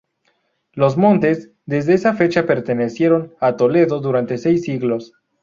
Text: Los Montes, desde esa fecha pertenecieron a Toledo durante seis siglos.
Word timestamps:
Los 0.73 0.97
Montes, 0.97 1.51
desde 1.67 1.93
esa 1.93 2.15
fecha 2.15 2.47
pertenecieron 2.47 3.35
a 3.39 3.55
Toledo 3.55 3.99
durante 3.99 4.39
seis 4.39 4.63
siglos. 4.63 5.13